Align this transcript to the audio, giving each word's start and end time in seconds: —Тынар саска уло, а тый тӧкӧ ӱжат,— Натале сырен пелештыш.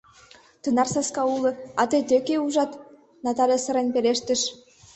—Тынар 0.63 0.87
саска 0.93 1.23
уло, 1.35 1.51
а 1.79 1.81
тый 1.89 2.01
тӧкӧ 2.09 2.35
ӱжат,— 2.45 2.71
Натале 3.23 3.57
сырен 3.63 3.87
пелештыш. 3.93 4.41